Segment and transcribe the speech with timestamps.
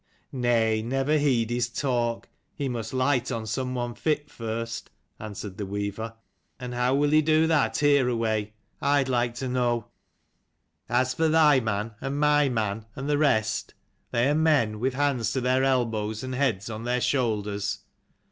[0.31, 2.27] "Nay, never heed his talk.
[2.55, 4.89] He must light on some one fit first,"
[5.19, 6.15] answered the weaver:"
[6.59, 8.51] and how will he do that hereaway,
[8.81, 9.89] I'd like to 8 know?
[10.89, 13.75] As for thy man, and my man, and the rest,
[14.09, 17.81] they are men, with hands to their elbows and heads on their shoulders."